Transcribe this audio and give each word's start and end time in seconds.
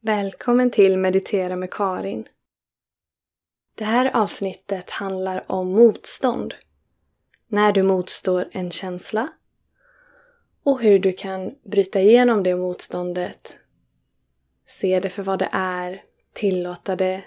Välkommen 0.00 0.70
till 0.70 0.98
Meditera 0.98 1.56
med 1.56 1.70
Karin. 1.70 2.28
Det 3.74 3.84
här 3.84 4.16
avsnittet 4.16 4.90
handlar 4.90 5.52
om 5.52 5.72
motstånd. 5.72 6.54
När 7.46 7.72
du 7.72 7.82
motstår 7.82 8.48
en 8.52 8.70
känsla 8.70 9.28
och 10.62 10.82
hur 10.82 10.98
du 10.98 11.12
kan 11.12 11.54
bryta 11.62 12.00
igenom 12.00 12.42
det 12.42 12.56
motståndet, 12.56 13.58
se 14.64 15.00
det 15.00 15.10
för 15.10 15.22
vad 15.22 15.38
det 15.38 15.48
är, 15.52 16.04
tillåta 16.32 16.96
det 16.96 17.24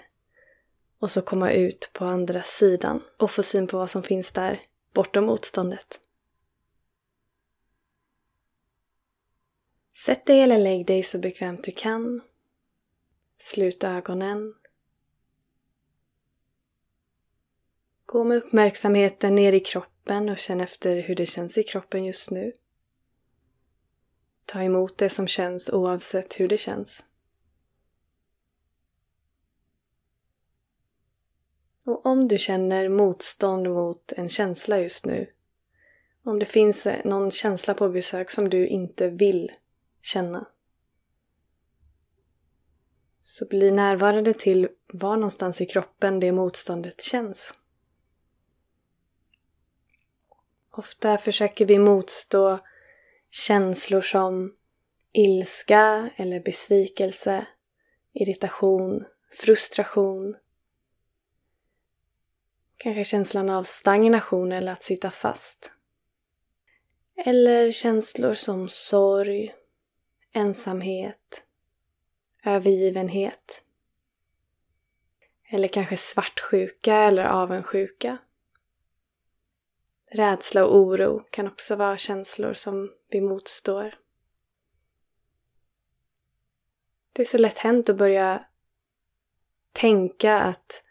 och 0.98 1.10
så 1.10 1.22
komma 1.22 1.52
ut 1.52 1.90
på 1.92 2.04
andra 2.04 2.42
sidan 2.42 3.02
och 3.18 3.30
få 3.30 3.42
syn 3.42 3.66
på 3.66 3.78
vad 3.78 3.90
som 3.90 4.02
finns 4.02 4.32
där 4.32 4.60
bortom 4.94 5.24
motståndet. 5.24 6.00
Sätt 10.04 10.26
dig 10.26 10.40
eller 10.40 10.58
lägg 10.58 10.86
dig 10.86 11.02
så 11.02 11.18
bekvämt 11.18 11.64
du 11.64 11.72
kan. 11.72 12.22
Slut 13.42 13.84
ögonen. 13.84 14.54
Gå 18.06 18.24
med 18.24 18.36
uppmärksamheten 18.36 19.34
ner 19.34 19.52
i 19.52 19.60
kroppen 19.60 20.28
och 20.28 20.38
känn 20.38 20.60
efter 20.60 21.02
hur 21.02 21.14
det 21.14 21.26
känns 21.26 21.58
i 21.58 21.62
kroppen 21.62 22.04
just 22.04 22.30
nu. 22.30 22.52
Ta 24.44 24.62
emot 24.62 24.98
det 24.98 25.08
som 25.08 25.26
känns 25.26 25.70
oavsett 25.70 26.40
hur 26.40 26.48
det 26.48 26.56
känns. 26.56 27.04
Och 31.84 32.06
om 32.06 32.28
du 32.28 32.38
känner 32.38 32.88
motstånd 32.88 33.70
mot 33.70 34.12
en 34.12 34.28
känsla 34.28 34.78
just 34.78 35.06
nu, 35.06 35.32
om 36.22 36.38
det 36.38 36.46
finns 36.46 36.86
någon 37.04 37.30
känsla 37.30 37.74
på 37.74 37.88
besök 37.88 38.30
som 38.30 38.50
du 38.50 38.66
inte 38.66 39.08
vill 39.08 39.52
känna, 40.02 40.46
så 43.22 43.46
bli 43.46 43.70
närvarande 43.70 44.34
till 44.34 44.68
var 44.92 45.16
någonstans 45.16 45.60
i 45.60 45.66
kroppen 45.66 46.20
det 46.20 46.32
motståndet 46.32 47.02
känns. 47.02 47.54
Ofta 50.70 51.18
försöker 51.18 51.66
vi 51.66 51.78
motstå 51.78 52.58
känslor 53.30 54.00
som 54.00 54.54
ilska 55.12 56.10
eller 56.16 56.40
besvikelse, 56.40 57.46
irritation, 58.12 59.04
frustration. 59.30 60.36
Kanske 62.76 63.04
känslan 63.04 63.50
av 63.50 63.64
stagnation 63.64 64.52
eller 64.52 64.72
att 64.72 64.82
sitta 64.82 65.10
fast. 65.10 65.72
Eller 67.16 67.70
känslor 67.70 68.34
som 68.34 68.68
sorg, 68.68 69.54
ensamhet, 70.32 71.44
övergivenhet. 72.44 73.64
Eller 75.48 75.68
kanske 75.68 75.96
svartsjuka 75.96 76.96
eller 76.96 77.24
avundsjuka. 77.24 78.18
Rädsla 80.10 80.64
och 80.64 80.76
oro 80.76 81.26
kan 81.30 81.46
också 81.46 81.76
vara 81.76 81.96
känslor 81.96 82.52
som 82.52 82.92
vi 83.08 83.20
motstår. 83.20 83.98
Det 87.12 87.22
är 87.22 87.26
så 87.26 87.38
lätt 87.38 87.58
hänt 87.58 87.88
att 87.88 87.96
börja 87.96 88.44
tänka 89.72 90.38
att 90.38 90.84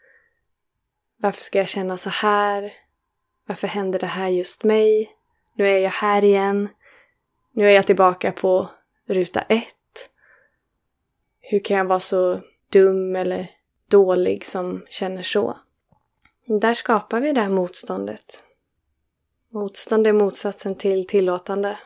varför 1.16 1.42
ska 1.42 1.58
jag 1.58 1.68
känna 1.68 1.96
så 1.96 2.10
här? 2.10 2.72
Varför 3.46 3.68
händer 3.68 3.98
det 3.98 4.06
här 4.06 4.28
just 4.28 4.64
mig? 4.64 5.16
Nu 5.54 5.68
är 5.68 5.78
jag 5.78 5.90
här 5.90 6.24
igen. 6.24 6.68
Nu 7.50 7.66
är 7.68 7.70
jag 7.70 7.86
tillbaka 7.86 8.32
på 8.32 8.70
ruta 9.06 9.42
ett. 9.42 9.81
Hur 11.52 11.60
kan 11.60 11.76
jag 11.76 11.84
vara 11.84 12.00
så 12.00 12.40
dum 12.68 13.16
eller 13.16 13.50
dålig 13.86 14.46
som 14.46 14.86
känner 14.88 15.22
så? 15.22 15.58
Där 16.60 16.74
skapar 16.74 17.20
vi 17.20 17.32
det 17.32 17.40
här 17.40 17.48
motståndet. 17.48 18.44
Motstånd 19.48 20.06
är 20.06 20.12
motsatsen 20.12 20.74
till 20.74 21.06
tillåtande. 21.06 21.78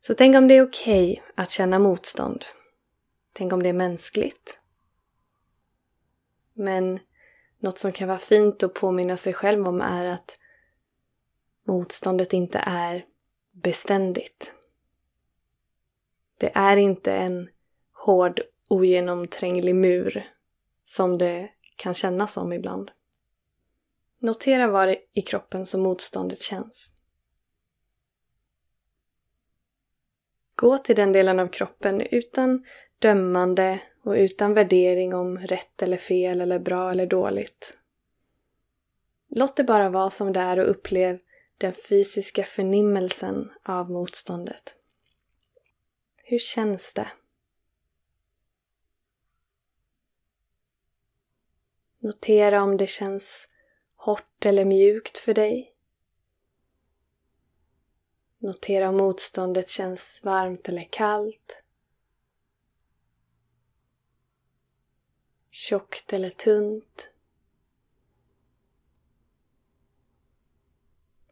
Så 0.00 0.14
tänk 0.14 0.36
om 0.36 0.48
det 0.48 0.54
är 0.54 0.62
okej 0.62 1.12
okay 1.12 1.32
att 1.34 1.50
känna 1.50 1.78
motstånd. 1.78 2.44
Tänk 3.32 3.52
om 3.52 3.62
det 3.62 3.68
är 3.68 3.72
mänskligt. 3.72 4.58
Men 6.52 6.98
något 7.58 7.78
som 7.78 7.92
kan 7.92 8.08
vara 8.08 8.18
fint 8.18 8.62
att 8.62 8.74
påminna 8.74 9.16
sig 9.16 9.32
själv 9.32 9.68
om 9.68 9.80
är 9.80 10.04
att 10.04 10.38
motståndet 11.66 12.32
inte 12.32 12.58
är 12.58 13.04
beständigt. 13.52 14.54
Det 16.38 16.50
är 16.54 16.76
inte 16.76 17.12
en 17.12 17.48
hård, 17.92 18.40
ogenomtränglig 18.68 19.74
mur 19.74 20.30
som 20.84 21.18
det 21.18 21.50
kan 21.76 21.94
kännas 21.94 22.32
som 22.32 22.52
ibland. 22.52 22.90
Notera 24.18 24.66
var 24.66 24.96
i 25.12 25.22
kroppen 25.22 25.66
som 25.66 25.80
motståndet 25.80 26.42
känns. 26.42 26.94
Gå 30.54 30.78
till 30.78 30.96
den 30.96 31.12
delen 31.12 31.38
av 31.38 31.48
kroppen 31.48 32.00
utan 32.00 32.64
dömande 32.98 33.80
och 34.02 34.12
utan 34.12 34.54
värdering 34.54 35.14
om 35.14 35.38
rätt 35.38 35.82
eller 35.82 35.96
fel 35.96 36.40
eller 36.40 36.58
bra 36.58 36.90
eller 36.90 37.06
dåligt. 37.06 37.78
Låt 39.28 39.56
det 39.56 39.64
bara 39.64 39.88
vara 39.88 40.10
som 40.10 40.32
det 40.32 40.40
är 40.40 40.58
och 40.58 40.70
upplev 40.70 41.18
den 41.58 41.72
fysiska 41.72 42.44
förnimmelsen 42.44 43.52
av 43.62 43.90
motståndet. 43.90 44.77
Hur 46.30 46.38
känns 46.38 46.94
det? 46.94 47.08
Notera 51.98 52.62
om 52.62 52.76
det 52.76 52.86
känns 52.86 53.48
hårt 53.94 54.46
eller 54.46 54.64
mjukt 54.64 55.18
för 55.18 55.34
dig. 55.34 55.74
Notera 58.38 58.88
om 58.88 58.96
motståndet 58.96 59.68
känns 59.68 60.20
varmt 60.24 60.68
eller 60.68 60.88
kallt. 60.90 61.62
Tjockt 65.50 66.12
eller 66.12 66.30
tunt. 66.30 67.12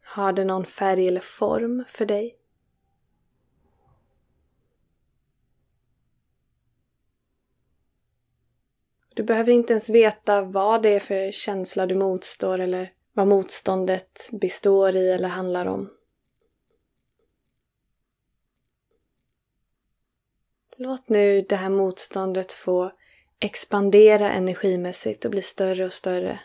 Har 0.02 0.32
det 0.32 0.44
någon 0.44 0.64
färg 0.64 1.08
eller 1.08 1.20
form 1.20 1.84
för 1.88 2.06
dig? 2.06 2.38
Du 9.16 9.22
behöver 9.22 9.52
inte 9.52 9.72
ens 9.72 9.90
veta 9.90 10.42
vad 10.42 10.82
det 10.82 10.88
är 10.88 11.00
för 11.00 11.32
känsla 11.32 11.86
du 11.86 11.94
motstår 11.94 12.58
eller 12.58 12.92
vad 13.12 13.28
motståndet 13.28 14.28
består 14.32 14.96
i 14.96 15.10
eller 15.10 15.28
handlar 15.28 15.66
om. 15.66 15.90
Låt 20.76 21.08
nu 21.08 21.42
det 21.42 21.56
här 21.56 21.68
motståndet 21.68 22.52
få 22.52 22.92
expandera 23.38 24.32
energimässigt 24.32 25.24
och 25.24 25.30
bli 25.30 25.42
större 25.42 25.84
och 25.84 25.92
större. 25.92 26.40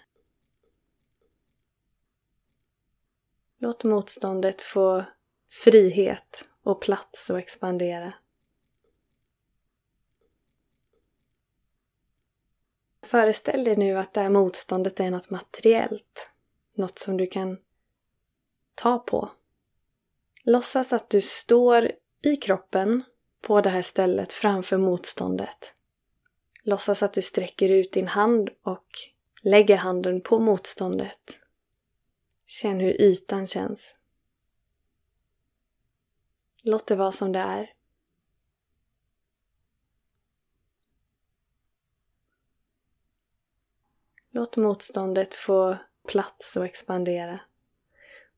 Låt 3.57 3.83
motståndet 3.83 4.61
få 4.61 5.03
frihet 5.49 6.49
och 6.63 6.81
plats 6.81 7.31
att 7.31 7.37
expandera. 7.37 8.13
Föreställ 13.11 13.63
dig 13.63 13.75
nu 13.75 13.97
att 13.97 14.13
det 14.13 14.21
här 14.21 14.29
motståndet 14.29 14.99
är 14.99 15.11
något 15.11 15.29
materiellt. 15.29 16.31
Något 16.73 16.99
som 16.99 17.17
du 17.17 17.27
kan 17.27 17.57
ta 18.75 18.99
på. 18.99 19.29
Låtsas 20.43 20.93
att 20.93 21.09
du 21.09 21.21
står 21.21 21.91
i 22.21 22.35
kroppen 22.35 23.03
på 23.41 23.61
det 23.61 23.69
här 23.69 23.81
stället 23.81 24.33
framför 24.33 24.77
motståndet. 24.77 25.75
Låtsas 26.63 27.03
att 27.03 27.13
du 27.13 27.21
sträcker 27.21 27.69
ut 27.69 27.91
din 27.91 28.07
hand 28.07 28.49
och 28.63 28.87
lägger 29.41 29.77
handen 29.77 30.21
på 30.21 30.37
motståndet. 30.37 31.39
Känn 32.45 32.79
hur 32.79 33.01
ytan 33.01 33.47
känns. 33.47 33.95
Låt 36.63 36.87
det 36.87 36.95
vara 36.95 37.11
som 37.11 37.31
det 37.31 37.39
är. 37.39 37.73
Låt 44.33 44.57
motståndet 44.57 45.35
få 45.35 45.77
plats 46.07 46.57
och 46.57 46.65
expandera. 46.65 47.39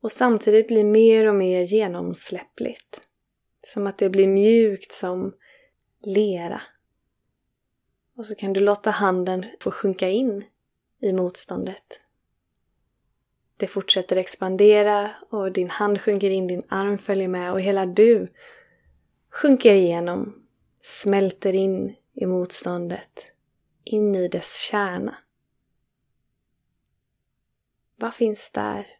Och 0.01 0.11
samtidigt 0.11 0.67
bli 0.67 0.83
mer 0.83 1.27
och 1.27 1.35
mer 1.35 1.61
genomsläppligt. 1.61 3.09
Som 3.61 3.87
att 3.87 3.97
det 3.97 4.09
blir 4.09 4.27
mjukt 4.27 4.91
som 4.91 5.33
lera. 6.01 6.61
Och 8.15 8.25
så 8.25 8.35
kan 8.35 8.53
du 8.53 8.59
låta 8.59 8.89
handen 8.89 9.45
få 9.59 9.71
sjunka 9.71 10.09
in 10.09 10.43
i 11.01 11.13
motståndet. 11.13 11.99
Det 13.57 13.67
fortsätter 13.67 14.15
expandera 14.15 15.11
och 15.29 15.51
din 15.51 15.69
hand 15.69 16.01
sjunker 16.01 16.29
in, 16.29 16.47
din 16.47 16.63
arm 16.69 16.97
följer 16.97 17.27
med 17.27 17.51
och 17.51 17.61
hela 17.61 17.85
du 17.85 18.27
sjunker 19.29 19.73
igenom 19.73 20.45
smälter 20.81 21.55
in 21.55 21.95
i 22.13 22.25
motståndet, 22.25 23.31
in 23.83 24.15
i 24.15 24.27
dess 24.27 24.59
kärna. 24.59 25.17
Vad 28.03 28.13
finns 28.13 28.51
där? 28.51 28.99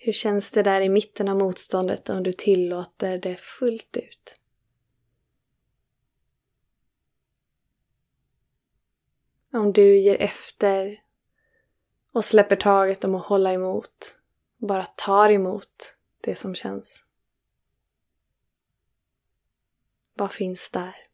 Hur 0.00 0.12
känns 0.12 0.50
det 0.50 0.62
där 0.62 0.80
i 0.80 0.88
mitten 0.88 1.28
av 1.28 1.36
motståndet 1.36 2.08
om 2.08 2.22
du 2.22 2.32
tillåter 2.32 3.18
det 3.18 3.36
fullt 3.36 3.96
ut? 3.96 4.40
Om 9.52 9.72
du 9.72 9.98
ger 9.98 10.20
efter 10.20 11.02
och 12.12 12.24
släpper 12.24 12.56
taget 12.56 13.04
om 13.04 13.14
att 13.14 13.26
hålla 13.26 13.52
emot, 13.52 14.18
bara 14.56 14.86
tar 14.86 15.32
emot 15.32 15.96
det 16.20 16.34
som 16.34 16.54
känns. 16.54 17.04
Vad 20.14 20.32
finns 20.32 20.70
där? 20.70 21.05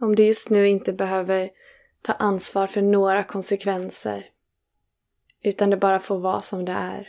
Om 0.00 0.14
du 0.14 0.26
just 0.26 0.50
nu 0.50 0.68
inte 0.68 0.92
behöver 0.92 1.50
ta 2.02 2.12
ansvar 2.12 2.66
för 2.66 2.82
några 2.82 3.24
konsekvenser 3.24 4.30
utan 5.42 5.70
det 5.70 5.76
bara 5.76 6.00
får 6.00 6.18
vara 6.18 6.40
som 6.40 6.64
det 6.64 6.72
är. 6.72 7.08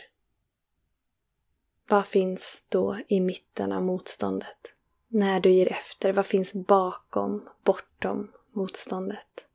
Vad 1.88 2.06
finns 2.06 2.64
då 2.68 2.98
i 3.08 3.20
mitten 3.20 3.72
av 3.72 3.82
motståndet? 3.82 4.74
När 5.08 5.40
du 5.40 5.50
ger 5.50 5.72
efter, 5.72 6.12
vad 6.12 6.26
finns 6.26 6.54
bakom, 6.54 7.48
bortom 7.64 8.32
motståndet? 8.52 9.46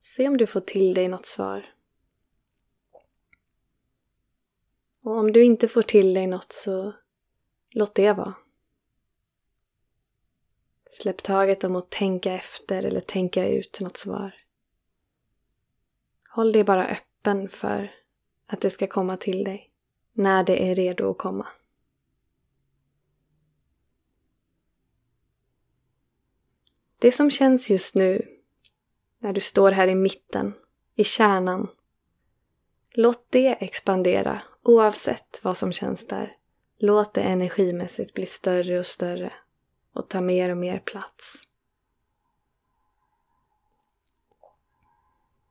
Se 0.00 0.28
om 0.28 0.36
du 0.36 0.46
får 0.46 0.60
till 0.60 0.94
dig 0.94 1.08
något 1.08 1.26
svar. 1.26 1.74
Och 5.04 5.16
om 5.16 5.32
du 5.32 5.44
inte 5.44 5.68
får 5.68 5.82
till 5.82 6.14
dig 6.14 6.26
något 6.26 6.52
så 6.52 6.94
låt 7.70 7.94
det 7.94 8.12
vara. 8.12 8.34
Släpp 10.90 11.22
taget 11.22 11.64
om 11.64 11.76
att 11.76 11.90
tänka 11.90 12.32
efter 12.32 12.82
eller 12.82 13.00
tänka 13.00 13.48
ut 13.48 13.80
något 13.80 13.96
svar. 13.96 14.34
Håll 16.28 16.52
dig 16.52 16.64
bara 16.64 16.88
öppen 16.88 17.48
för 17.48 17.90
att 18.46 18.60
det 18.60 18.70
ska 18.70 18.86
komma 18.86 19.16
till 19.16 19.44
dig 19.44 19.70
när 20.12 20.44
det 20.44 20.70
är 20.70 20.74
redo 20.74 21.10
att 21.10 21.18
komma. 21.18 21.46
Det 26.98 27.12
som 27.12 27.30
känns 27.30 27.70
just 27.70 27.94
nu, 27.94 28.28
när 29.18 29.32
du 29.32 29.40
står 29.40 29.70
här 29.70 29.88
i 29.88 29.94
mitten, 29.94 30.54
i 30.94 31.04
kärnan, 31.04 31.68
låt 32.94 33.26
det 33.30 33.64
expandera 33.64 34.42
oavsett 34.62 35.40
vad 35.42 35.56
som 35.56 35.72
känns 35.72 36.06
där. 36.06 36.32
Låt 36.78 37.14
det 37.14 37.22
energimässigt 37.22 38.14
bli 38.14 38.26
större 38.26 38.78
och 38.78 38.86
större 38.86 39.32
och 39.92 40.08
ta 40.08 40.20
mer 40.20 40.50
och 40.50 40.56
mer 40.56 40.78
plats. 40.78 41.44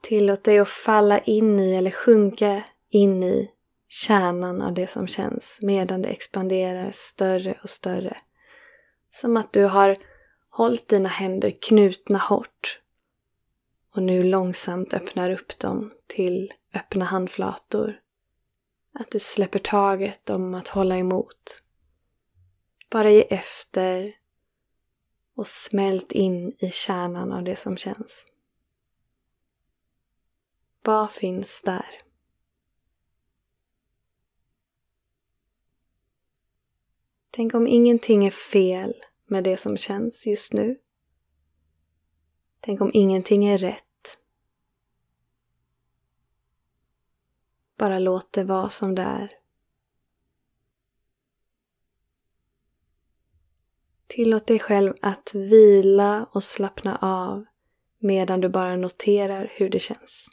Tillåt 0.02 0.44
dig 0.44 0.60
att 0.60 0.70
falla 0.70 1.20
in 1.20 1.60
i 1.60 1.76
eller 1.76 1.92
sjunka 1.92 2.64
in 2.90 3.24
i 3.24 3.52
kärnan 3.88 4.62
av 4.62 4.74
det 4.74 4.88
som 4.88 5.08
känns 5.08 5.60
medan 5.62 6.02
det 6.02 6.10
expanderar 6.10 6.92
större 6.94 7.60
och 7.64 7.70
större. 7.70 8.18
Som 9.10 9.38
att 9.38 9.54
du 9.54 9.64
har 9.64 9.98
hållit 10.50 10.88
dina 10.88 11.10
händer 11.10 11.58
knutna 11.62 12.18
hårt 12.18 12.82
och 13.96 14.04
nu 14.04 14.24
långsamt 14.24 14.94
öppnar 14.94 15.30
upp 15.30 15.60
dem 15.60 15.92
till 16.08 16.54
öppna 16.74 17.06
handflator. 17.06 18.00
Att 18.94 19.12
du 19.12 19.20
släpper 19.20 19.60
taget 19.60 20.30
om 20.30 20.54
att 20.54 20.68
hålla 20.68 20.98
emot. 20.98 21.64
Bara 22.90 23.10
ge 23.10 23.22
efter 23.22 24.14
och 25.38 25.48
smält 25.48 26.12
in 26.12 26.56
i 26.60 26.72
kärnan 26.72 27.32
av 27.32 27.44
det 27.44 27.56
som 27.56 27.78
känns. 27.78 28.26
Vad 30.82 31.12
finns 31.12 31.62
där? 31.62 31.86
Tänk 37.30 37.54
om 37.54 37.68
ingenting 37.68 38.26
är 38.26 38.32
fel 38.32 38.94
med 39.26 39.44
det 39.44 39.58
som 39.58 39.78
känns 39.78 40.28
just 40.28 40.54
nu. 40.54 40.80
Tänk 42.60 42.82
om 42.82 42.92
ingenting 42.94 43.46
är 43.46 43.58
rätt. 43.58 44.20
Bara 47.78 48.00
låt 48.00 48.32
det 48.32 48.44
vara 48.44 48.70
som 48.70 48.96
det 48.96 49.02
är. 49.02 49.37
Tillåt 54.08 54.48
dig 54.48 54.60
själv 54.60 54.94
att 55.02 55.34
vila 55.34 56.26
och 56.32 56.44
slappna 56.44 56.98
av 57.02 57.46
medan 58.00 58.42
du 58.42 58.50
bara 58.50 58.76
noterar 58.76 59.54
hur 59.56 59.70
det 59.70 59.80
känns. 59.80 60.30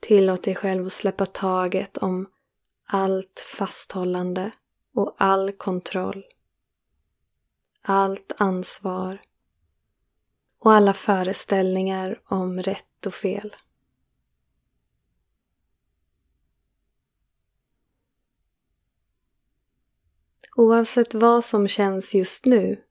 Tillåt 0.00 0.42
dig 0.42 0.54
själv 0.54 0.86
att 0.86 0.92
släppa 0.92 1.26
taget 1.26 1.96
om 1.96 2.30
allt 2.86 3.44
fasthållande 3.56 4.50
och 4.94 5.14
all 5.18 5.52
kontroll. 5.52 6.24
Allt 7.82 8.32
ansvar 8.36 9.20
och 10.58 10.72
alla 10.72 10.94
föreställningar 10.94 12.20
om 12.24 12.62
rätt 12.62 13.06
och 13.06 13.14
fel. 13.14 13.56
Oavsett 20.58 21.14
vad 21.14 21.44
som 21.44 21.68
känns 21.68 22.14
just 22.14 22.44
nu, 22.44 22.84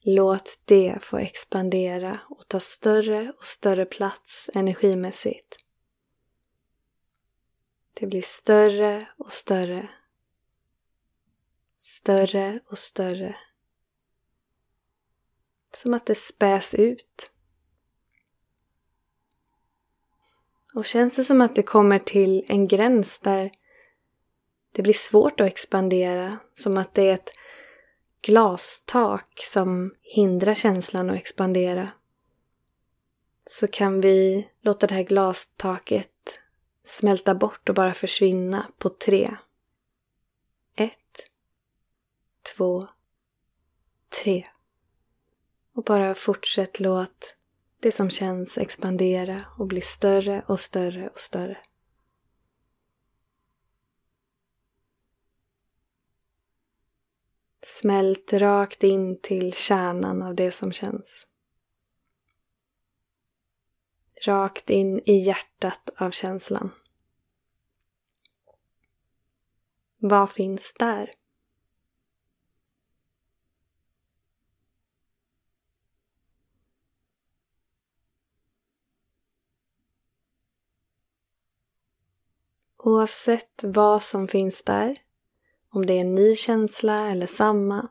låt 0.00 0.60
det 0.64 0.98
få 1.02 1.16
expandera 1.16 2.20
och 2.28 2.48
ta 2.48 2.60
större 2.60 3.32
och 3.38 3.46
större 3.46 3.84
plats 3.84 4.50
energimässigt. 4.54 5.56
Det 7.92 8.06
blir 8.06 8.22
större 8.22 9.08
och 9.16 9.32
större. 9.32 9.88
Större 11.76 12.60
och 12.66 12.78
större. 12.78 13.36
Som 15.76 15.94
att 15.94 16.06
det 16.06 16.14
späs 16.14 16.74
ut. 16.74 17.32
Och 20.74 20.86
känns 20.86 21.16
det 21.16 21.24
som 21.24 21.40
att 21.40 21.56
det 21.56 21.62
kommer 21.62 21.98
till 21.98 22.44
en 22.48 22.68
gräns 22.68 23.20
där 23.20 23.50
det 24.76 24.82
blir 24.82 24.94
svårt 24.94 25.40
att 25.40 25.46
expandera, 25.46 26.38
som 26.54 26.78
att 26.78 26.94
det 26.94 27.08
är 27.08 27.14
ett 27.14 27.30
glastak 28.22 29.40
som 29.44 29.94
hindrar 30.02 30.54
känslan 30.54 31.10
att 31.10 31.16
expandera. 31.16 31.90
Så 33.44 33.66
kan 33.66 34.00
vi 34.00 34.48
låta 34.60 34.86
det 34.86 34.94
här 34.94 35.02
glastaket 35.02 36.40
smälta 36.82 37.34
bort 37.34 37.68
och 37.68 37.74
bara 37.74 37.94
försvinna 37.94 38.66
på 38.78 38.88
tre. 38.88 39.36
Ett, 40.74 41.30
två, 42.56 42.88
tre. 44.22 44.46
Och 45.74 45.82
bara 45.84 46.14
fortsätt 46.14 46.80
låt 46.80 47.36
det 47.80 47.92
som 47.92 48.10
känns 48.10 48.58
expandera 48.58 49.44
och 49.58 49.66
bli 49.66 49.80
större 49.80 50.44
och 50.46 50.60
större 50.60 51.08
och 51.08 51.20
större. 51.20 51.58
Smält 57.68 58.32
rakt 58.32 58.82
in 58.82 59.20
till 59.20 59.52
kärnan 59.52 60.22
av 60.22 60.34
det 60.34 60.50
som 60.50 60.72
känns. 60.72 61.26
Rakt 64.26 64.70
in 64.70 65.00
i 65.06 65.18
hjärtat 65.18 65.90
av 65.96 66.10
känslan. 66.10 66.70
Vad 69.96 70.30
finns 70.30 70.74
där? 70.78 71.10
Oavsett 82.76 83.60
vad 83.64 84.02
som 84.02 84.28
finns 84.28 84.64
där 84.64 85.05
om 85.76 85.86
det 85.86 85.92
är 85.92 86.00
en 86.00 86.14
ny 86.14 86.34
känsla 86.34 87.10
eller 87.10 87.26
samma. 87.26 87.88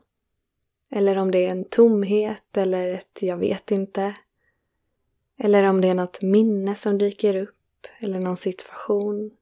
Eller 0.90 1.16
om 1.16 1.30
det 1.30 1.46
är 1.46 1.50
en 1.50 1.64
tomhet 1.64 2.56
eller 2.56 2.88
ett 2.88 3.18
jag 3.22 3.36
vet 3.36 3.70
inte. 3.70 4.16
Eller 5.36 5.68
om 5.68 5.80
det 5.80 5.88
är 5.88 5.94
något 5.94 6.22
minne 6.22 6.74
som 6.74 6.98
dyker 6.98 7.36
upp 7.36 7.86
eller 7.98 8.20
någon 8.20 8.36
situation. 8.36 9.36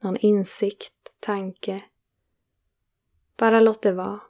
Någon 0.00 0.16
insikt, 0.16 1.16
tanke. 1.20 1.84
Bara 3.36 3.60
låt 3.60 3.82
det 3.82 3.92
vara. 3.92 4.20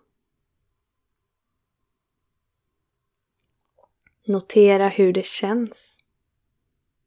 Notera 4.27 4.89
hur 4.89 5.13
det 5.13 5.27
känns. 5.27 5.99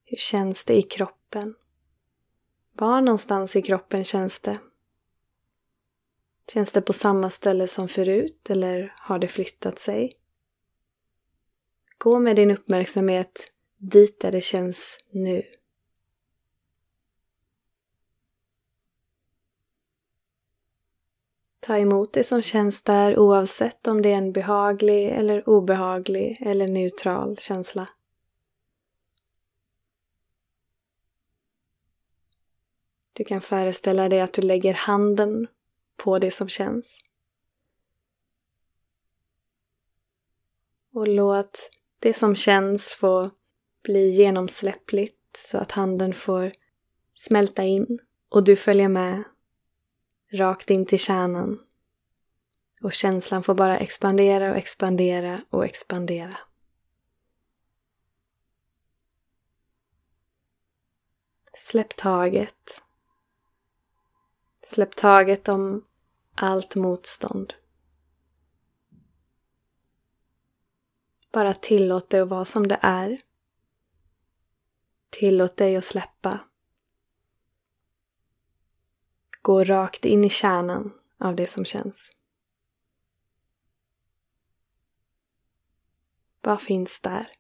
Hur 0.05 0.17
känns 0.17 0.65
det 0.65 0.77
i 0.77 0.81
kroppen? 0.81 1.55
Var 2.73 3.01
någonstans 3.01 3.55
i 3.55 3.61
kroppen 3.61 4.03
känns 4.03 4.39
det? 4.39 4.59
Känns 6.51 6.71
det 6.71 6.81
på 6.81 6.93
samma 6.93 7.29
ställe 7.29 7.67
som 7.67 7.87
förut 7.87 8.49
eller 8.49 8.93
har 8.97 9.19
det 9.19 9.27
flyttat 9.27 9.79
sig? 9.79 10.13
Gå 11.97 12.19
med 12.19 12.35
din 12.35 12.51
uppmärksamhet 12.51 13.51
dit 13.77 14.19
där 14.19 14.31
det 14.31 14.41
känns 14.41 14.99
nu. 15.11 15.43
Ta 21.59 21.77
emot 21.77 22.13
det 22.13 22.23
som 22.23 22.41
känns 22.41 22.83
där 22.83 23.19
oavsett 23.19 23.87
om 23.87 24.01
det 24.01 24.11
är 24.11 24.17
en 24.17 24.31
behaglig 24.31 25.09
eller 25.09 25.49
obehaglig 25.49 26.37
eller 26.41 26.67
neutral 26.67 27.37
känsla. 27.37 27.89
Du 33.13 33.23
kan 33.23 33.41
föreställa 33.41 34.09
dig 34.09 34.21
att 34.21 34.33
du 34.33 34.41
lägger 34.41 34.73
handen 34.73 35.47
på 35.95 36.19
det 36.19 36.31
som 36.31 36.49
känns. 36.49 36.99
Och 40.93 41.07
låt 41.07 41.69
det 41.99 42.13
som 42.13 42.35
känns 42.35 42.95
få 42.95 43.31
bli 43.83 44.09
genomsläppligt 44.09 45.37
så 45.37 45.57
att 45.57 45.71
handen 45.71 46.13
får 46.13 46.51
smälta 47.15 47.63
in 47.63 47.99
och 48.29 48.43
du 48.43 48.55
följer 48.55 48.89
med 48.89 49.23
rakt 50.31 50.69
in 50.69 50.85
till 50.85 50.99
kärnan. 50.99 51.59
Och 52.81 52.93
känslan 52.93 53.43
får 53.43 53.53
bara 53.53 53.79
expandera 53.79 54.51
och 54.51 54.57
expandera 54.57 55.41
och 55.49 55.65
expandera. 55.65 56.37
Släpp 61.53 61.95
taget. 61.95 62.82
Släpp 64.63 64.95
taget 64.95 65.47
om 65.47 65.85
allt 66.35 66.75
motstånd. 66.75 67.53
Bara 71.31 71.53
tillåt 71.53 72.09
det 72.09 72.19
att 72.19 72.29
vara 72.29 72.45
som 72.45 72.67
det 72.67 72.79
är. 72.81 73.21
Tillåt 75.09 75.57
dig 75.57 75.75
att 75.75 75.85
släppa. 75.85 76.39
Gå 79.41 79.63
rakt 79.63 80.05
in 80.05 80.23
i 80.23 80.29
kärnan 80.29 80.93
av 81.17 81.35
det 81.35 81.47
som 81.47 81.65
känns. 81.65 82.11
Vad 86.41 86.61
finns 86.61 86.99
där? 86.99 87.31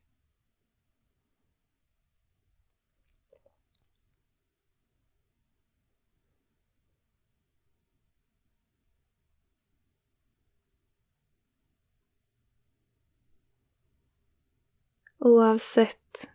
Oavsett 15.25 16.27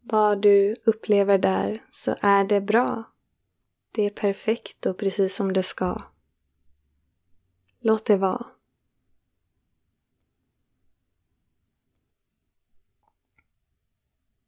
vad 0.00 0.42
du 0.42 0.76
upplever 0.84 1.38
där 1.38 1.84
så 1.90 2.16
är 2.20 2.44
det 2.44 2.60
bra. 2.60 3.04
Det 3.90 4.02
är 4.02 4.10
perfekt 4.10 4.86
och 4.86 4.98
precis 4.98 5.34
som 5.34 5.52
det 5.52 5.62
ska. 5.62 6.02
Låt 7.80 8.04
det 8.04 8.16
vara. 8.16 8.46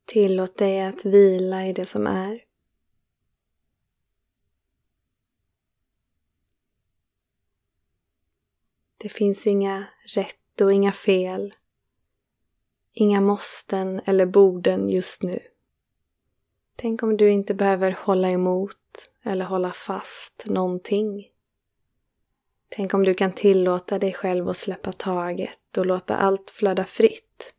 Tillåt 0.05 0.59
dig 0.59 0.83
att 0.83 1.05
vila 1.05 1.67
i 1.67 1.73
det 1.73 1.87
som 1.87 2.07
är. 2.07 2.45
Det 8.97 9.09
finns 9.09 9.47
inga 9.47 9.87
rätt 10.07 10.61
och 10.61 10.73
inga 10.73 10.93
fel. 10.93 11.55
Inga 12.99 13.21
måsten 13.21 14.01
eller 14.05 14.27
borden 14.27 14.89
just 14.89 15.23
nu. 15.23 15.41
Tänk 16.77 17.03
om 17.03 17.17
du 17.17 17.31
inte 17.31 17.55
behöver 17.55 17.97
hålla 18.01 18.31
emot 18.31 19.11
eller 19.25 19.45
hålla 19.45 19.73
fast 19.73 20.45
någonting. 20.47 21.29
Tänk 22.69 22.95
om 22.95 23.05
du 23.05 23.15
kan 23.15 23.33
tillåta 23.33 23.99
dig 23.99 24.13
själv 24.13 24.49
att 24.49 24.57
släppa 24.57 24.93
taget 24.93 25.79
och 25.79 25.87
låta 25.87 26.17
allt 26.17 26.51
flöda 26.51 26.85
fritt. 26.85 27.55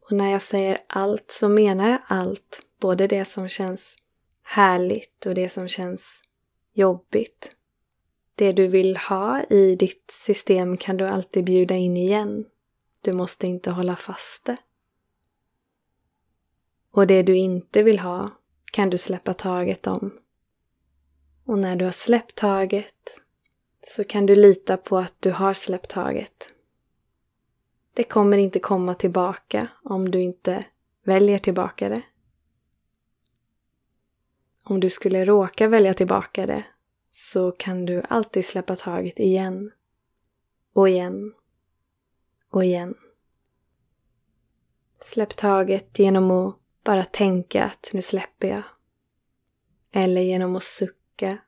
Och 0.00 0.12
när 0.12 0.32
jag 0.32 0.42
säger 0.42 0.78
allt 0.86 1.30
så 1.30 1.48
menar 1.48 1.90
jag 1.90 2.00
allt, 2.06 2.66
både 2.80 3.06
det 3.06 3.24
som 3.24 3.48
känns 3.48 3.96
härligt 4.42 5.26
och 5.26 5.34
det 5.34 5.48
som 5.48 5.68
känns 5.68 6.22
jobbigt. 6.72 7.56
Det 8.34 8.52
du 8.52 8.66
vill 8.66 8.96
ha 8.96 9.44
i 9.44 9.76
ditt 9.76 10.10
system 10.10 10.76
kan 10.76 10.96
du 10.96 11.06
alltid 11.06 11.44
bjuda 11.44 11.74
in 11.74 11.96
igen. 11.96 12.44
Du 13.00 13.12
måste 13.12 13.46
inte 13.46 13.70
hålla 13.70 13.96
fast 13.96 14.44
det. 14.44 14.56
Och 16.90 17.06
det 17.06 17.22
du 17.22 17.36
inte 17.36 17.82
vill 17.82 17.98
ha 17.98 18.30
kan 18.72 18.90
du 18.90 18.98
släppa 18.98 19.34
taget 19.34 19.86
om. 19.86 20.18
Och 21.44 21.58
när 21.58 21.76
du 21.76 21.84
har 21.84 21.92
släppt 21.92 22.34
taget 22.34 23.20
så 23.86 24.04
kan 24.04 24.26
du 24.26 24.34
lita 24.34 24.76
på 24.76 24.98
att 24.98 25.14
du 25.20 25.30
har 25.30 25.54
släppt 25.54 25.90
taget. 25.90 26.54
Det 27.94 28.04
kommer 28.04 28.38
inte 28.38 28.58
komma 28.58 28.94
tillbaka 28.94 29.68
om 29.82 30.10
du 30.10 30.22
inte 30.22 30.64
väljer 31.04 31.38
tillbaka 31.38 31.88
det. 31.88 32.02
Om 34.64 34.80
du 34.80 34.90
skulle 34.90 35.24
råka 35.24 35.68
välja 35.68 35.94
tillbaka 35.94 36.46
det 36.46 36.64
så 37.10 37.52
kan 37.52 37.86
du 37.86 38.02
alltid 38.08 38.44
släppa 38.44 38.76
taget 38.76 39.18
igen 39.18 39.72
och 40.72 40.88
igen 40.88 41.34
och 42.50 42.64
igen. 42.64 42.94
Släpp 45.00 45.36
taget 45.36 45.98
genom 45.98 46.30
att 46.30 46.56
bara 46.84 47.04
tänka 47.04 47.64
att 47.64 47.90
nu 47.92 48.02
släpper 48.02 48.48
jag. 48.48 48.62
Eller 49.92 50.20
genom 50.20 50.56
att 50.56 50.64
sucka. 50.64 51.38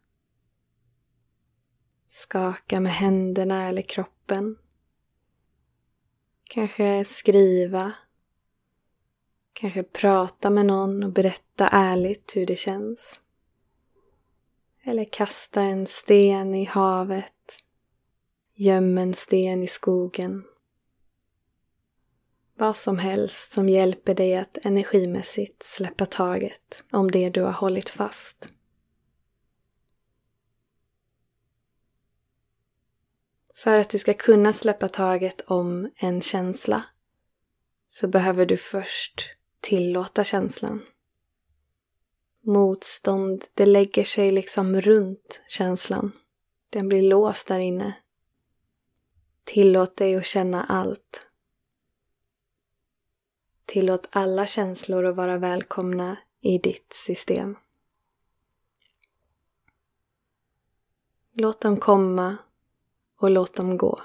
Skaka 2.08 2.80
med 2.80 2.92
händerna 2.92 3.68
eller 3.68 3.82
kroppen. 3.82 4.58
Kanske 6.44 7.04
skriva. 7.04 7.92
Kanske 9.52 9.82
prata 9.82 10.50
med 10.50 10.66
någon 10.66 11.02
och 11.02 11.12
berätta 11.12 11.68
ärligt 11.68 12.36
hur 12.36 12.46
det 12.46 12.56
känns. 12.56 13.22
Eller 14.82 15.04
kasta 15.04 15.62
en 15.62 15.86
sten 15.86 16.54
i 16.54 16.64
havet. 16.64 17.58
Göm 18.54 18.98
en 18.98 19.14
sten 19.14 19.62
i 19.62 19.66
skogen. 19.66 20.44
Vad 22.62 22.76
som 22.76 22.98
helst 22.98 23.52
som 23.52 23.68
hjälper 23.68 24.14
dig 24.14 24.36
att 24.36 24.58
energimässigt 24.66 25.62
släppa 25.62 26.06
taget 26.06 26.84
om 26.92 27.10
det 27.10 27.30
du 27.30 27.42
har 27.42 27.52
hållit 27.52 27.88
fast. 27.88 28.52
För 33.54 33.78
att 33.78 33.90
du 33.90 33.98
ska 33.98 34.14
kunna 34.14 34.52
släppa 34.52 34.88
taget 34.88 35.40
om 35.40 35.90
en 35.96 36.22
känsla 36.22 36.84
så 37.88 38.08
behöver 38.08 38.46
du 38.46 38.56
först 38.56 39.30
tillåta 39.60 40.24
känslan. 40.24 40.82
Motstånd, 42.40 43.44
det 43.54 43.66
lägger 43.66 44.04
sig 44.04 44.28
liksom 44.32 44.80
runt 44.80 45.42
känslan. 45.48 46.12
Den 46.70 46.88
blir 46.88 47.02
låst 47.02 47.48
där 47.48 47.58
inne. 47.58 47.94
Tillåt 49.44 49.96
dig 49.96 50.16
att 50.16 50.26
känna 50.26 50.64
allt 50.64 51.31
Tillåt 53.72 54.08
alla 54.10 54.46
känslor 54.46 55.04
att 55.04 55.16
vara 55.16 55.38
välkomna 55.38 56.16
i 56.40 56.58
ditt 56.58 56.92
system. 56.92 57.56
Låt 61.32 61.60
dem 61.60 61.76
komma 61.76 62.36
och 63.16 63.30
låt 63.30 63.54
dem 63.54 63.76
gå 63.76 64.00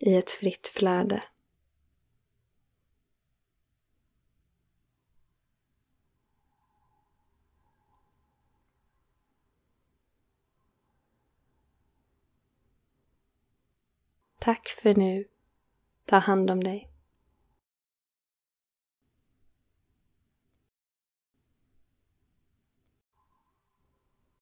i 0.00 0.16
ett 0.16 0.30
fritt 0.30 0.68
flöde. 0.68 1.24
Tack 14.38 14.68
för 14.68 14.94
nu. 14.94 15.28
Ta 16.04 16.16
hand 16.16 16.50
om 16.50 16.64
dig. 16.64 16.91